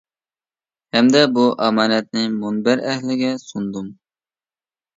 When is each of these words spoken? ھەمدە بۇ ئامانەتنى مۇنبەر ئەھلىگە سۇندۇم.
ھەمدە 0.97 1.21
بۇ 1.35 1.43
ئامانەتنى 1.67 2.25
مۇنبەر 2.39 2.83
ئەھلىگە 2.89 3.31
سۇندۇم. 3.47 3.95